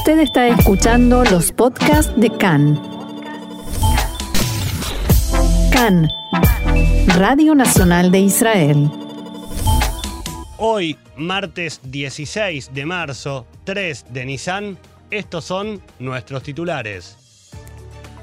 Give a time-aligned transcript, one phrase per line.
[0.00, 2.80] Usted está escuchando los podcasts de CAN.
[5.70, 6.08] CAN,
[7.18, 8.90] Radio Nacional de Israel.
[10.56, 14.78] Hoy, martes 16 de marzo, 3 de Nisan,
[15.10, 17.18] estos son nuestros titulares.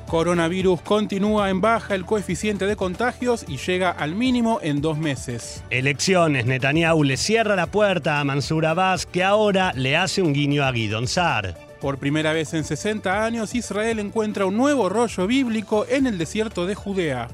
[0.08, 5.64] Coronavirus continúa en baja el coeficiente de contagios y llega al mínimo en dos meses.
[5.70, 10.64] Elecciones, Netanyahu le cierra la puerta a Mansur Abbas que ahora le hace un guiño
[10.64, 11.67] a Guidon Sar.
[11.80, 16.66] Por primera vez en 60 años, Israel encuentra un nuevo rollo bíblico en el desierto
[16.66, 17.28] de Judea.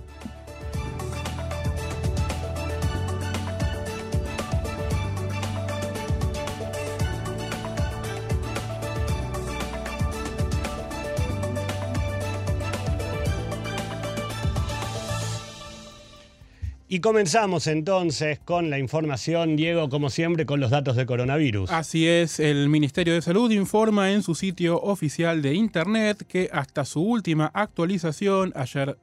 [16.94, 21.72] Y comenzamos entonces con la información, Diego, como siempre, con los datos de coronavirus.
[21.72, 26.86] Así es, el Ministerio de Salud informa en su sitio oficial de Internet que hasta
[26.86, 28.95] su última actualización, ayer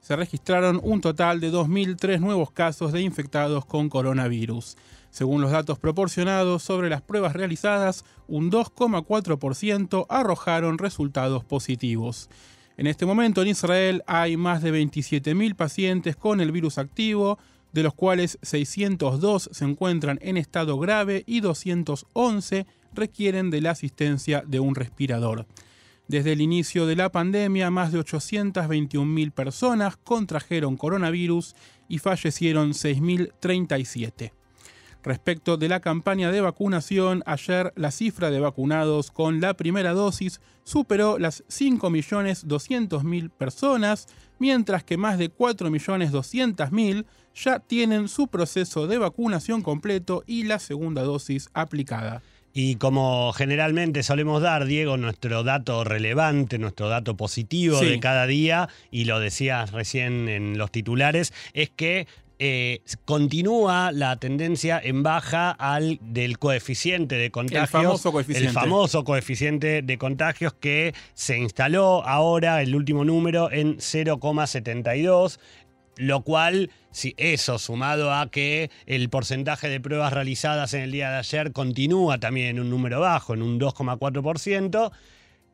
[0.00, 4.78] se registraron un total de 2.003 nuevos casos de infectados con coronavirus.
[5.10, 12.30] Según los datos proporcionados sobre las pruebas realizadas, un 2,4% arrojaron resultados positivos.
[12.76, 17.38] En este momento en Israel hay más de 27.000 pacientes con el virus activo,
[17.72, 24.42] de los cuales 602 se encuentran en estado grave y 211 requieren de la asistencia
[24.46, 25.46] de un respirador.
[26.06, 31.54] Desde el inicio de la pandemia, más de 821.000 personas contrajeron coronavirus
[31.88, 34.32] y fallecieron 6.037.
[35.04, 40.40] Respecto de la campaña de vacunación, ayer la cifra de vacunados con la primera dosis
[40.64, 44.06] superó las 5.200.000 personas,
[44.38, 51.02] mientras que más de 4.200.000 ya tienen su proceso de vacunación completo y la segunda
[51.02, 52.22] dosis aplicada.
[52.56, 57.86] Y como generalmente solemos dar, Diego, nuestro dato relevante, nuestro dato positivo Sí.
[57.86, 62.06] de cada día, y lo decías recién en los titulares, es que
[62.38, 67.70] eh, continúa la tendencia en baja al del coeficiente de contagios.
[67.70, 68.48] famoso coeficiente.
[68.48, 75.38] El famoso coeficiente de contagios que se instaló ahora, el último número, en 0,72
[75.96, 81.10] lo cual, si eso sumado a que el porcentaje de pruebas realizadas en el día
[81.10, 84.92] de ayer continúa también en un número bajo, en un 2,4%,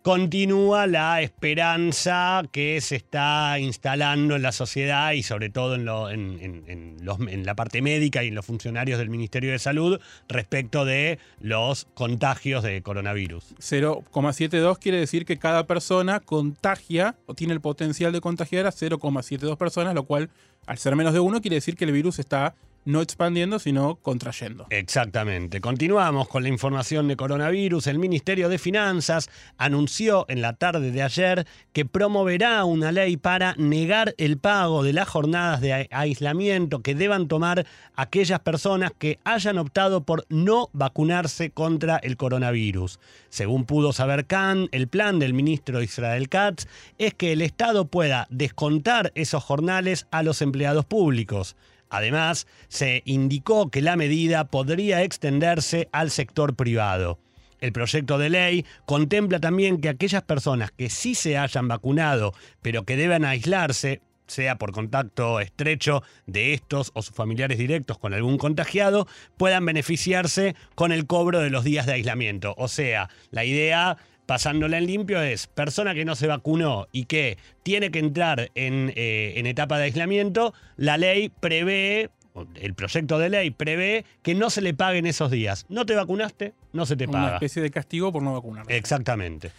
[0.02, 5.74] continúa la esperanza que se está instalando en la sociedad y sobre todo
[6.10, 11.86] en, la parte médica y en los funcionarios del Ministerio de Salud respecto de los
[11.94, 13.56] contagios de coronavirus.
[13.58, 19.56] 0,72 quiere decir que cada persona contagia o tiene el potencial de contagiar a 0,72
[19.56, 20.30] personas, lo cual
[20.66, 22.54] al ser menos de uno quiere decir que el virus está
[22.84, 24.66] no expandiendo, sino contrayendo.
[24.70, 25.60] Exactamente.
[25.60, 27.86] Continuamos con la información de coronavirus.
[27.86, 33.54] El Ministerio de Finanzas anunció en la tarde de ayer que promoverá una ley para
[33.56, 39.58] negar el pago de las jornadas de aislamiento que deban tomar aquellas personas que hayan
[39.58, 42.98] optado por no vacunarse contra el coronavirus.
[43.28, 46.66] Según pudo saber Khan, el plan del ministro Israel Katz
[46.98, 51.56] es que el Estado pueda descontar esos jornales a los empleados públicos.
[51.90, 57.18] Además, se indicó que la medida podría extenderse al sector privado.
[57.60, 62.84] El proyecto de ley contempla también que aquellas personas que sí se hayan vacunado, pero
[62.84, 68.38] que deben aislarse, sea por contacto estrecho de estos o sus familiares directos con algún
[68.38, 69.06] contagiado,
[69.36, 72.54] puedan beneficiarse con el cobro de los días de aislamiento.
[72.56, 73.98] O sea, la idea
[74.30, 78.92] pasándola en limpio es persona que no se vacunó y que tiene que entrar en,
[78.94, 82.10] eh, en etapa de aislamiento, la ley prevé,
[82.54, 85.66] el proyecto de ley prevé que no se le paguen esos días.
[85.68, 87.34] No te vacunaste, no se te Una paga.
[87.34, 88.66] especie de castigo por no vacunar.
[88.68, 89.50] Exactamente.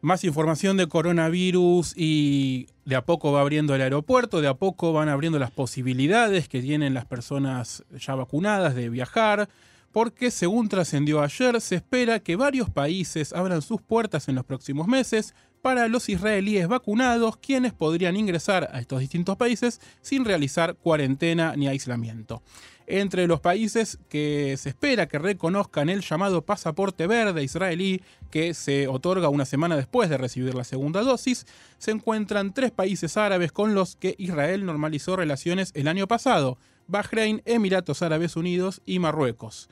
[0.00, 4.92] Más información de coronavirus y de a poco va abriendo el aeropuerto, de a poco
[4.92, 9.48] van abriendo las posibilidades que tienen las personas ya vacunadas de viajar,
[9.92, 14.86] porque según trascendió ayer, se espera que varios países abran sus puertas en los próximos
[14.86, 21.54] meses para los israelíes vacunados, quienes podrían ingresar a estos distintos países sin realizar cuarentena
[21.56, 22.42] ni aislamiento.
[22.90, 28.00] Entre los países que se espera que reconozcan el llamado pasaporte verde israelí,
[28.30, 31.46] que se otorga una semana después de recibir la segunda dosis,
[31.76, 36.56] se encuentran tres países árabes con los que Israel normalizó relaciones el año pasado,
[36.86, 39.68] Bahrein, Emiratos Árabes Unidos y Marruecos.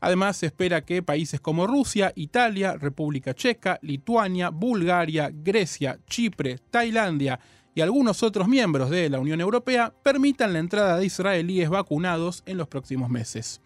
[0.00, 7.38] Además, se espera que países como Rusia, Italia, República Checa, Lituania, Bulgaria, Grecia, Chipre, Tailandia
[7.76, 12.56] y algunos otros miembros de la Unión Europea permitan la entrada de israelíes vacunados en
[12.56, 13.60] los próximos meses.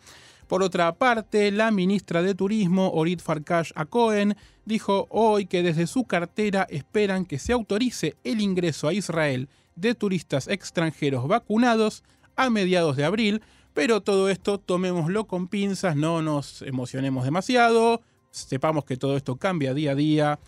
[0.49, 6.07] Por otra parte, la ministra de Turismo, Orit Farkash Acohen, dijo hoy que desde su
[6.07, 12.03] cartera esperan que se autorice el ingreso a Israel de turistas extranjeros vacunados
[12.35, 13.43] a mediados de abril,
[13.75, 18.03] pero todo esto tomémoslo con pinzas, no nos emocionemos demasiado,
[18.33, 20.41] sepamos que todo esto cambia día a día.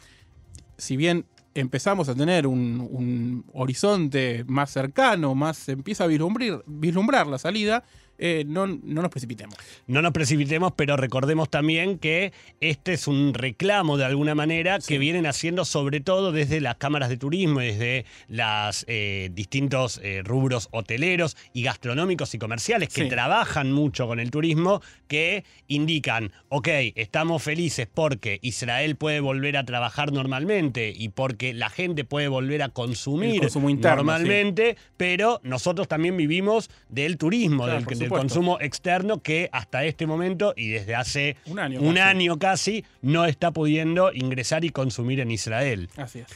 [0.79, 7.84] Si bien empezamos a tener un, horizonte más cercano, más empieza a vislumbrar la salida,
[8.25, 9.57] eh, no, nos precipitemos.
[9.89, 14.99] No nos precipitemos, pero recordemos también que este es un reclamo de alguna manera que
[14.99, 20.69] vienen haciendo sobre todo desde las cámaras de turismo, desde los eh, distintos eh, rubros
[20.71, 27.43] hoteleros y gastronómicos y comerciales que trabajan mucho con el turismo, que indican, ok, estamos
[27.43, 32.69] felices porque Israel puede volver a trabajar normalmente y porque la gente puede volver a
[32.69, 33.43] consumir
[33.81, 40.55] normalmente, pero nosotros también vivimos del turismo, del, del consumo externo que hasta este momento
[40.56, 41.59] y desde hace un
[41.99, 42.85] año, casi.
[43.00, 45.88] no está pudiendo ingresar y consumir en Israel.
[45.97, 46.26] Así es.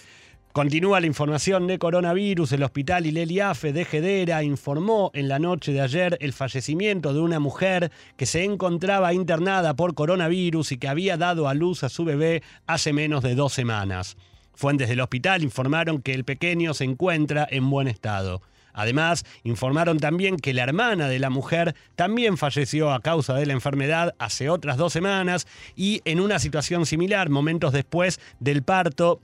[0.57, 2.53] Continúa la información de coronavirus.
[2.53, 7.39] El hospital Ileliafe de Gedera informó en la noche de ayer el fallecimiento de una
[7.39, 12.07] mujer que se encontraba internada por coronavirus y que había dado a luz a su
[12.07, 14.17] bebé hace menos de dos semanas.
[14.55, 18.41] Fuentes del hospital informaron que el pequeño se encuentra en buen estado.
[18.77, 23.55] Además, informaron también que la hermana de la mujer también falleció a causa de la
[23.55, 29.23] enfermedad hace otras dos semanas y en una situación similar, momentos después del parto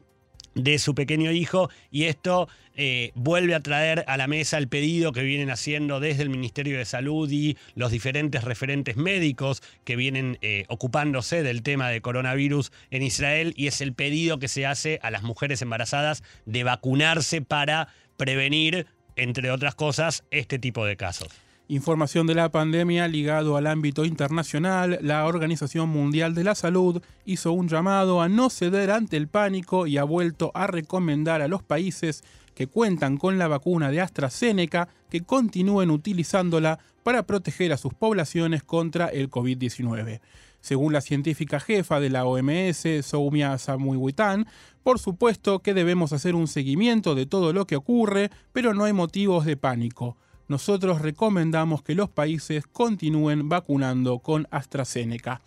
[0.55, 5.13] de su pequeño hijo y esto eh, vuelve a traer a la mesa el pedido
[5.13, 10.39] que vienen haciendo desde el Ministerio de Salud y los diferentes referentes médicos que vienen
[10.43, 14.99] eh, ocupándose del tema de coronavirus en Israel y es el pedido que se hace
[15.03, 18.87] a las mujeres embarazadas de vacunarse para prevenir
[19.17, 21.29] entre otras cosas, este tipo de casos.
[21.69, 27.53] Información de la pandemia ligado al ámbito internacional, la Organización Mundial de la Salud hizo
[27.53, 31.63] un llamado a no ceder ante el pánico y ha vuelto a recomendar a los
[31.63, 32.25] países
[32.55, 38.63] que cuentan con la vacuna de AstraZeneca que continúen utilizándola para proteger a sus poblaciones
[38.63, 40.21] contra el COVID-19.
[40.61, 44.47] Según la científica jefa de la OMS, Soumya Samuiwitan,
[44.83, 48.93] por supuesto que debemos hacer un seguimiento de todo lo que ocurre, pero no hay
[48.93, 50.17] motivos de pánico.
[50.49, 55.41] Nosotros recomendamos que los países continúen vacunando con AstraZeneca.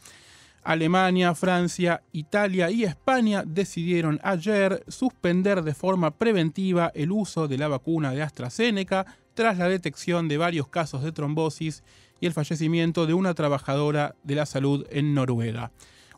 [0.64, 7.68] Alemania, Francia, Italia y España decidieron ayer suspender de forma preventiva el uso de la
[7.68, 9.06] vacuna de AstraZeneca
[9.36, 11.84] tras la detección de varios casos de trombosis
[12.20, 15.72] y el fallecimiento de una trabajadora de la salud en Noruega,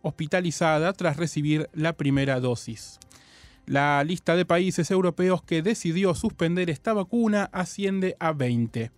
[0.08, 3.00] hospitalizada tras recibir la primera dosis.
[3.66, 8.92] La lista de países europeos que decidió suspender esta vacuna asciende a 20.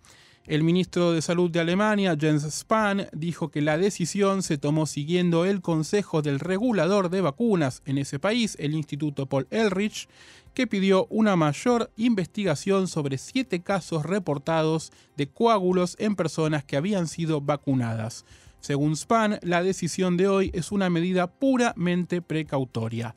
[0.46, 5.44] El ministro de Salud de Alemania, Jens Spahn, dijo que la decisión se tomó siguiendo
[5.44, 10.08] el consejo del regulador de vacunas en ese país, el Instituto Paul Ehrlich,
[10.54, 17.06] que pidió una mayor investigación sobre siete casos reportados de coágulos en personas que habían
[17.06, 18.24] sido vacunadas.
[18.60, 23.14] Según Spahn, la decisión de hoy es una medida puramente precautoria.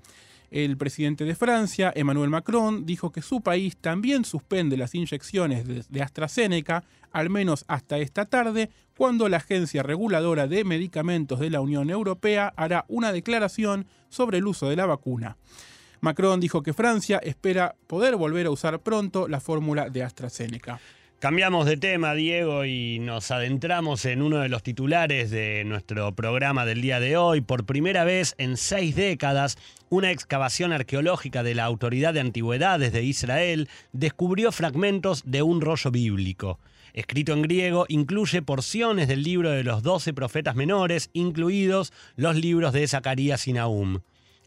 [0.51, 6.01] El presidente de Francia, Emmanuel Macron, dijo que su país también suspende las inyecciones de,
[6.01, 11.89] AstraZeneca, al menos hasta esta tarde, cuando la Agencia Reguladora de Medicamentos de la Unión
[11.89, 15.37] Europea hará una declaración sobre el uso de la vacuna.
[16.01, 20.79] Macron dijo que Francia espera poder volver a usar pronto la fórmula de AstraZeneca.
[21.23, 26.65] Cambiamos de tema, Diego, y nos adentramos en uno de los titulares de nuestro programa
[26.65, 27.39] del día de hoy.
[27.39, 33.03] Por primera vez en seis décadas, una excavación arqueológica de la Autoridad de Antigüedades de
[33.03, 36.59] Israel descubrió fragmentos de un rollo bíblico.
[36.91, 42.73] Escrito en griego, incluye porciones del libro de los doce profetas menores, incluidos los libros
[42.73, 44.01] de Zacarías y Nahum.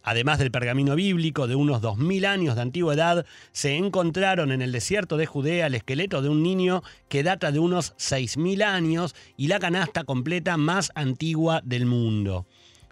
[0.06, 5.16] Además del pergamino bíblico de unos 2.000 años de antigüedad, se encontraron en el desierto
[5.16, 9.58] de Judea el esqueleto de un niño que data de unos 6.000 años y la
[9.58, 12.46] canasta completa más antigua del mundo.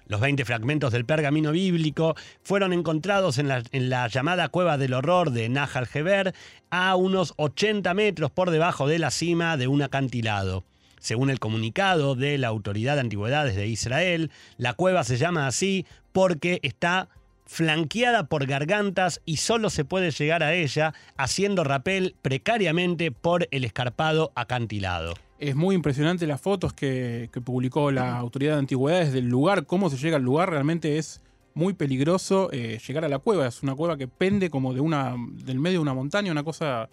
[0.09, 5.49] Los 20 fragmentos del pergamino bíblico fueron encontrados en la, llamada Cueva del Horror de
[5.49, 6.35] Nahal Heber
[6.71, 10.65] a unos 80 metros por debajo de la cima de un acantilado.
[11.05, 15.85] Según el comunicado de la Autoridad de Antigüedades de Israel, la cueva se llama así
[16.13, 17.11] porque está
[17.45, 23.65] flanqueada por gargantas y solo se puede llegar a ella haciendo rapel precariamente por el
[23.65, 25.13] escarpado acantilado.
[25.39, 29.99] Es muy impresionante las fotos que, publicó la Autoridad de Antigüedades del lugar, cómo se
[29.99, 31.21] llega al lugar, realmente es
[31.53, 33.47] muy peligroso eh, llegar a la cueva.
[33.47, 36.89] Es una cueva que pende como de una, del medio de una montaña, una cosa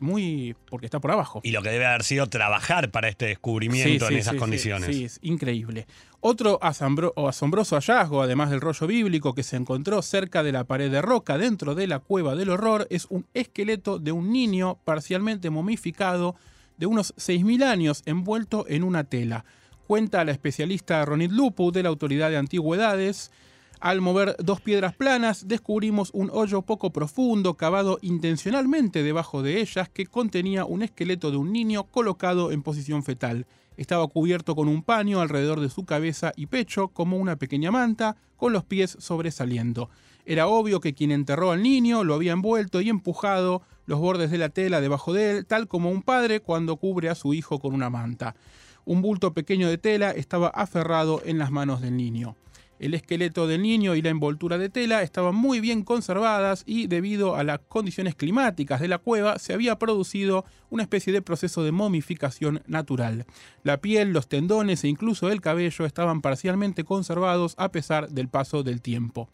[0.00, 1.40] muy porque está por abajo.
[1.44, 4.38] Y lo que debe haber sido trabajar para este descubrimiento Sí, en sí, esas sí,
[4.38, 4.96] condiciones.
[4.96, 5.86] Sí, es increíble.
[6.20, 10.64] Otro asombro- o asombroso hallazgo, además del rollo bíblico que se encontró cerca de la
[10.64, 14.78] pared de roca dentro de la cueva del horror, es un esqueleto de un niño
[14.84, 16.34] parcialmente momificado
[16.76, 19.44] de unos 6.000 años envuelto en una tela.
[19.86, 23.30] Cuenta la especialista Ronit Lupu de la Autoridad de Antigüedades.
[23.80, 29.88] Al mover dos piedras planas, descubrimos un hoyo poco profundo cavado intencionalmente debajo de ellas
[29.88, 33.46] que contenía un esqueleto de un niño colocado en posición fetal.
[33.78, 38.16] Estaba cubierto con un paño alrededor de su cabeza y pecho como una pequeña manta,
[38.36, 39.88] con los pies sobresaliendo.
[40.26, 44.36] Era obvio que quien enterró al niño lo había envuelto y empujado los bordes de
[44.36, 47.72] la tela debajo de él, tal como un padre cuando cubre a su hijo con
[47.72, 48.36] una manta.
[48.84, 52.36] Un bulto pequeño de tela estaba aferrado en las manos del niño.
[52.80, 57.36] El esqueleto del niño y la envoltura de tela estaban muy bien conservadas y debido
[57.36, 61.72] a las condiciones climáticas de la cueva se había producido una especie de proceso de
[61.72, 63.26] momificación natural.
[63.64, 68.62] La piel, los tendones e incluso el cabello estaban parcialmente conservados a pesar del paso
[68.62, 69.28] del tiempo.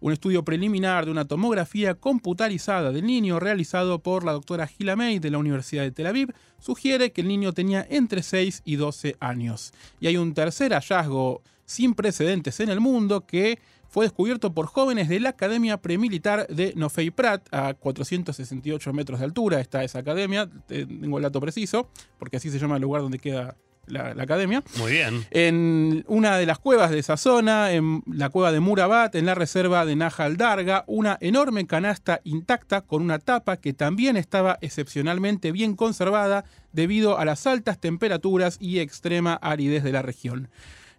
[0.00, 5.18] Un estudio preliminar de una tomografía computarizada del niño realizado por la doctora Gila May
[5.18, 9.16] de la Universidad de Tel Aviv sugiere que el niño tenía entre 6 y 12
[9.20, 9.72] años.
[9.98, 13.58] Y hay un tercer hallazgo sin precedentes en el mundo que
[13.92, 19.26] fue descubierto por jóvenes de la Academia Premilitar de Nofei Prat a 468 metros de
[19.26, 19.60] altura.
[19.60, 23.54] Está esa academia, tengo el dato preciso, porque así se llama el lugar donde queda
[23.86, 24.62] la, la academia.
[24.78, 25.26] Muy bien.
[25.30, 29.34] En una de las cuevas de esa zona, en la cueva de Murabat, en la
[29.34, 35.52] reserva de Nahal Darga, una enorme canasta intacta con una tapa que también estaba excepcionalmente
[35.52, 40.48] bien conservada debido a las altas temperaturas y extrema aridez de la región.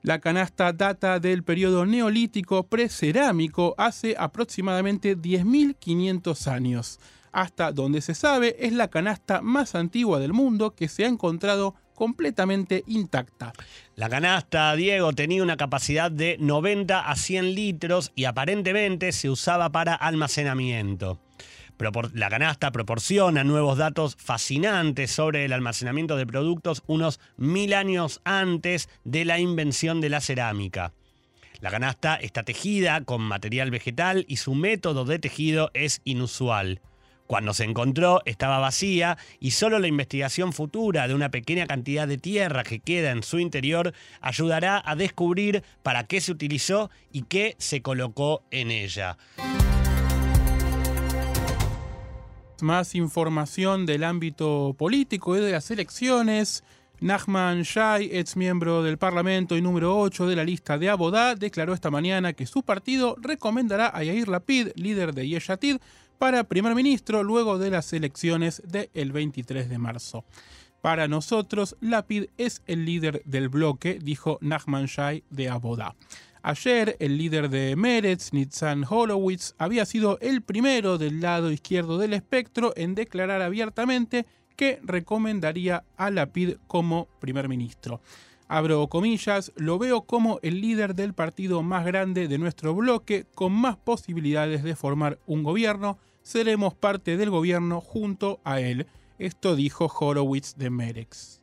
[0.03, 6.99] La canasta data del periodo neolítico precerámico hace aproximadamente 10.500 años.
[7.31, 11.75] Hasta donde se sabe, es la canasta más antigua del mundo que se ha encontrado
[11.95, 13.53] completamente intacta.
[13.95, 19.69] La canasta, Diego, tenía una capacidad de 90 a 100 litros y aparentemente se usaba
[19.69, 21.17] para almacenamiento.
[22.13, 28.87] La canasta proporciona nuevos datos fascinantes sobre el almacenamiento de productos unos mil años antes
[29.03, 30.93] de la invención de la cerámica.
[31.59, 36.81] La canasta está tejida con material vegetal y su método de tejido es inusual.
[37.27, 42.17] Cuando se encontró estaba vacía y solo la investigación futura de una pequeña cantidad de
[42.17, 47.55] tierra que queda en su interior ayudará a descubrir para qué se utilizó y qué
[47.59, 49.17] se colocó en ella.
[52.63, 56.63] Más información del ámbito político y de las elecciones.
[57.01, 61.73] Nachman Shai, ex miembro del Parlamento y número 8 de la lista de Abodá, declaró
[61.73, 65.79] esta mañana que su partido recomendará a Yair Lapid, líder de Yesh Atid,
[66.17, 70.23] para primer ministro luego de las elecciones del 23 de marzo.
[70.79, 75.95] Para nosotros, Lapid es el líder del bloque, dijo Nachman Shai de Abodá.
[76.45, 82.11] Ayer, el líder de Meretz, Nitzan Horowitz, había sido el primero del lado izquierdo del
[82.11, 84.25] espectro en declarar abiertamente
[84.57, 88.01] que recomendaría a Lapid como primer ministro.
[88.49, 93.53] Abro comillas, lo veo como el líder del partido más grande de nuestro bloque, con
[93.53, 95.97] más posibilidades de formar un gobierno.
[96.23, 98.87] Seremos parte del gobierno junto a él.
[99.17, 101.42] Esto dijo Horowitz de Meretz.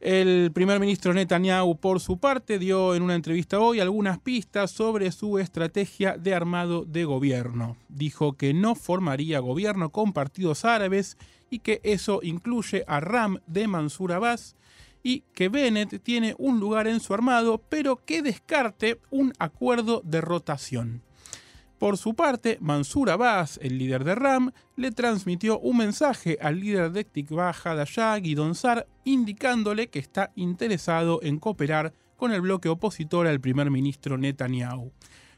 [0.00, 5.10] El primer ministro Netanyahu, por su parte, dio en una entrevista hoy algunas pistas sobre
[5.10, 7.76] su estrategia de armado de gobierno.
[7.88, 11.18] Dijo que no formaría gobierno con partidos árabes
[11.50, 14.54] y que eso incluye a Ram de Mansur Abbas
[15.02, 20.20] y que Bennett tiene un lugar en su armado, pero que descarte un acuerdo de
[20.20, 21.02] rotación.
[21.78, 26.90] Por su parte, Mansur Abbas, el líder de RAM, le transmitió un mensaje al líder
[26.90, 33.28] de Tikva Hadashah, Guidon Sar, indicándole que está interesado en cooperar con el bloque opositor
[33.28, 34.90] al primer ministro Netanyahu.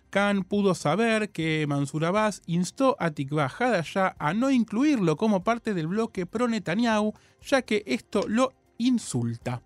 [0.08, 5.74] Khan pudo saber que Mansur Abbas instó a Tikva Hadashah a no incluirlo como parte
[5.74, 9.62] del bloque pro-Netanyahu, ya que esto lo insulta.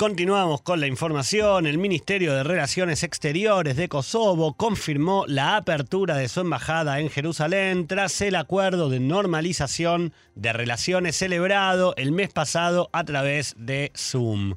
[0.00, 1.66] Continuamos con la información.
[1.66, 7.86] El Ministerio de Relaciones Exteriores de Kosovo confirmó la apertura de su embajada en Jerusalén
[7.86, 14.54] tras el acuerdo de normalización de relaciones celebrado el mes pasado a través de Zoom.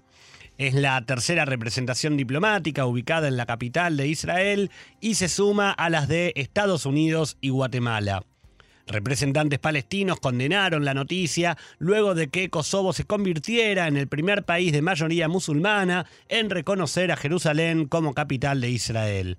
[0.57, 4.71] Es la tercera representación diplomática ubicada en la capital de Israel
[5.01, 8.23] y se suma a las de Estados Unidos y Guatemala.
[8.87, 14.73] Representantes palestinos condenaron la noticia luego de que Kosovo se convirtiera en el primer país
[14.73, 19.37] de mayoría musulmana en reconocer a Jerusalén como capital de Israel.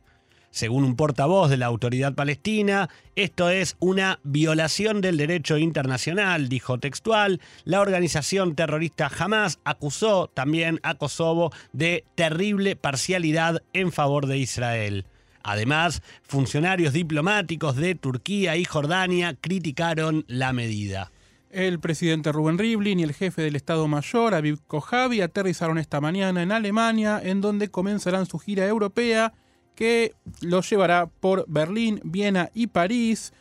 [0.51, 6.79] Según un portavoz de la autoridad palestina, esto es una violación del derecho internacional, dijo
[6.79, 7.41] textual.
[7.65, 15.07] La organización terrorista Hamas acusó también a Kosovo de terrible parcialidad en favor de Israel.
[15.45, 21.13] Además, funcionarios diplomáticos de Turquía y Jordania criticaron la medida.
[21.51, 26.43] El presidente Rubén Rivlin y el jefe del Estado Mayor, Aviv Kojavi, aterrizaron esta mañana
[26.43, 29.35] en Alemania, en donde comenzarán su gira europea
[29.75, 33.35] que los llevará por Berlín, Viena y París.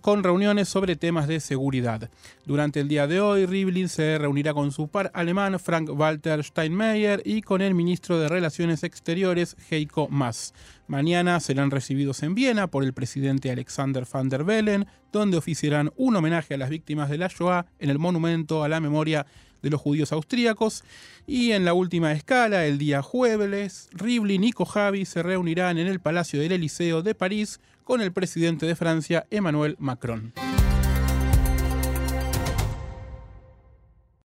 [0.00, 2.10] Con reuniones sobre temas de seguridad.
[2.46, 7.42] Durante el día de hoy, Rivlin se reunirá con su par alemán Frank-Walter Steinmeier y
[7.42, 10.54] con el ministro de Relaciones Exteriores Heiko Maas.
[10.86, 16.16] Mañana serán recibidos en Viena por el presidente Alexander van der Bellen, donde oficiarán un
[16.16, 19.26] homenaje a las víctimas de la Shoah en el monumento a la memoria
[19.62, 20.84] de los judíos austríacos.
[21.26, 26.00] Y en la última escala, el día jueves, Rivlin y Kojavi se reunirán en el
[26.00, 30.32] Palacio del Eliseo de París con el presidente de Francia, Emmanuel Macron.